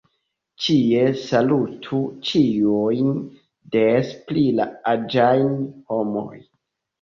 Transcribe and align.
Ĉie 0.67 1.01
salutu 1.23 1.99
ĉiujn, 2.29 3.11
des 3.77 4.15
pli 4.31 4.47
la 4.61 4.67
aĝajn 4.95 5.55
homojn. 5.95 6.43